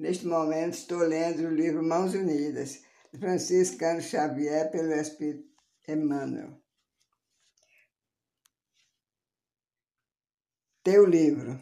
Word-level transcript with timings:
Neste 0.00 0.26
momento 0.26 0.72
estou 0.72 1.00
lendo 1.00 1.42
o 1.42 1.54
livro 1.54 1.82
Mãos 1.82 2.14
Unidas, 2.14 2.80
de 3.12 3.18
Franciscano 3.18 4.00
Xavier, 4.00 4.70
pelo 4.70 4.94
Espírito 4.94 5.44
Emmanuel. 5.86 6.58
Teu 10.82 11.04
livro. 11.04 11.60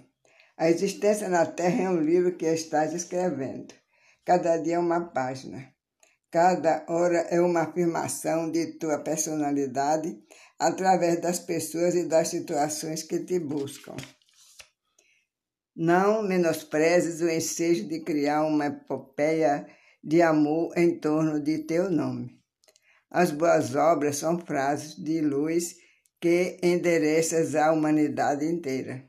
A 0.57 0.71
existência 0.71 1.29
na 1.29 1.47
Terra 1.47 1.83
é 1.83 1.91
um 1.91 2.01
livro 2.01 2.37
que 2.37 2.47
estás 2.47 2.95
escrevendo. 2.95 3.75
Cada 4.25 4.57
dia 4.59 4.77
é 4.77 4.79
uma 4.79 5.11
página. 5.11 5.75
Cada 6.31 6.87
hora 6.89 7.19
é 7.31 7.41
uma 7.41 7.63
afirmação 7.63 8.53
de 8.53 8.79
tua 8.79 9.01
personalidade 9.01 10.17
através 10.61 11.21
das 11.21 11.41
pessoas 11.41 11.97
e 11.97 12.05
das 12.05 12.29
situações 12.29 13.03
que 13.03 13.19
te 13.19 13.41
buscam. 13.41 13.97
Não 15.81 16.25
menosprezes 16.25 17.21
o 17.21 17.31
ensejo 17.31 17.87
de 17.87 18.01
criar 18.01 18.43
uma 18.45 18.67
epopeia 18.67 19.65
de 20.03 20.21
amor 20.21 20.77
em 20.77 20.99
torno 20.99 21.39
de 21.41 21.59
teu 21.59 21.89
nome. 21.89 22.37
As 23.09 23.31
boas 23.31 23.77
obras 23.77 24.17
são 24.17 24.41
frases 24.41 24.97
de 24.97 25.21
luz 25.21 25.77
que 26.21 26.59
endereças 26.65 27.55
à 27.55 27.71
humanidade 27.71 28.45
inteira. 28.45 29.05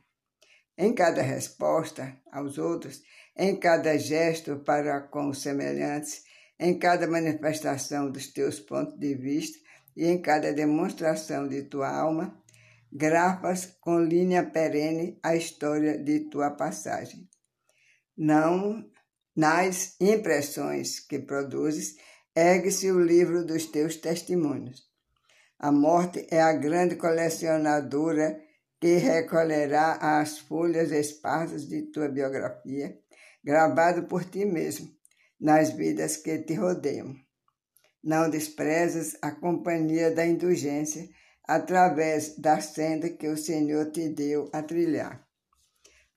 Em 0.78 0.94
cada 0.94 1.22
resposta 1.22 2.16
aos 2.30 2.56
outros, 2.56 3.02
em 3.36 3.56
cada 3.56 3.98
gesto 3.98 4.60
para 4.60 5.00
com 5.00 5.28
os 5.30 5.42
semelhantes, 5.42 6.22
em 6.56 6.78
cada 6.78 7.08
manifestação 7.08 8.08
dos 8.12 8.28
teus 8.28 8.60
pontos 8.60 8.96
de 8.96 9.16
vista 9.16 9.58
e 9.96 10.06
em 10.06 10.22
cada 10.22 10.52
demonstração 10.52 11.48
de 11.48 11.64
tua 11.64 11.88
alma, 11.88 12.40
grafas 12.92 13.76
com 13.80 14.00
linha 14.00 14.44
perene 14.50 15.18
a 15.22 15.36
história 15.36 15.98
de 15.98 16.28
tua 16.30 16.50
passagem. 16.50 17.28
Não 18.16 18.84
nas 19.34 19.96
impressões 20.00 21.00
que 21.00 21.18
produzes, 21.18 21.96
ergue-se 22.34 22.90
o 22.90 23.00
livro 23.00 23.44
dos 23.44 23.66
teus 23.66 23.96
testemunhos. 23.96 24.88
A 25.58 25.70
morte 25.70 26.26
é 26.30 26.40
a 26.40 26.52
grande 26.52 26.96
colecionadora 26.96 28.40
que 28.80 28.96
recolherá 28.96 30.20
as 30.20 30.38
folhas 30.38 30.90
esparsas 30.90 31.68
de 31.68 31.82
tua 31.92 32.08
biografia, 32.08 32.98
gravado 33.44 34.04
por 34.04 34.24
ti 34.24 34.44
mesmo, 34.44 34.88
nas 35.38 35.70
vidas 35.70 36.16
que 36.16 36.38
te 36.38 36.54
rodeiam. 36.54 37.14
Não 38.02 38.30
desprezes 38.30 39.16
a 39.20 39.30
companhia 39.30 40.10
da 40.10 40.26
indulgência, 40.26 41.08
através 41.46 42.36
da 42.36 42.60
senda 42.60 43.08
que 43.08 43.28
o 43.28 43.36
Senhor 43.36 43.90
te 43.90 44.08
deu 44.08 44.48
a 44.52 44.62
trilhar. 44.62 45.26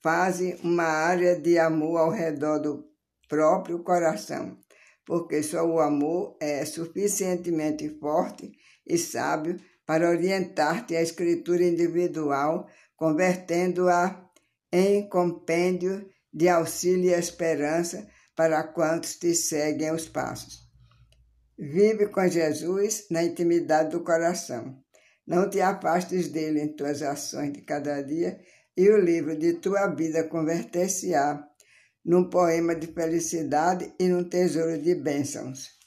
Faze 0.01 0.59
uma 0.63 0.83
área 0.83 1.39
de 1.39 1.57
amor 1.57 1.97
ao 1.97 2.11
redor 2.11 2.59
do 2.59 2.85
próprio 3.27 3.79
coração, 3.79 4.57
porque 5.05 5.41
só 5.41 5.65
o 5.65 5.79
amor 5.79 6.37
é 6.39 6.65
suficientemente 6.65 7.89
forte 7.99 8.51
e 8.85 8.97
sábio 8.97 9.59
para 9.85 10.09
orientar-te 10.09 10.95
a 10.95 11.01
escritura 11.01 11.63
individual, 11.63 12.67
convertendo-a 12.95 14.29
em 14.71 15.07
compêndio 15.07 16.07
de 16.33 16.49
auxílio 16.49 17.11
e 17.11 17.13
esperança 17.13 18.07
para 18.35 18.63
quantos 18.63 19.15
te 19.15 19.33
seguem 19.33 19.91
os 19.91 20.07
passos. 20.07 20.63
Vive 21.57 22.07
com 22.07 22.27
Jesus 22.27 23.05
na 23.09 23.23
intimidade 23.23 23.91
do 23.91 24.03
coração 24.03 24.82
não 25.25 25.49
te 25.49 25.61
afastes 25.61 26.27
dele 26.29 26.61
em 26.61 26.75
tuas 26.75 27.01
ações 27.01 27.53
de 27.53 27.61
cada 27.61 28.01
dia, 28.01 28.39
e 28.75 28.89
o 28.89 28.97
livro 28.97 29.37
de 29.37 29.53
tua 29.53 29.87
vida 29.87 30.23
converter-se-á 30.23 31.47
num 32.03 32.29
poema 32.29 32.75
de 32.75 32.87
felicidade 32.87 33.93
e 33.99 34.07
num 34.07 34.27
tesouro 34.27 34.77
de 34.77 34.95
bênçãos. 34.95 35.82